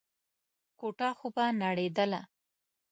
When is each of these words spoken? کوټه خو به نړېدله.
کوټه 0.79 1.09
خو 1.17 1.27
به 1.35 1.45
نړېدله. 1.63 2.21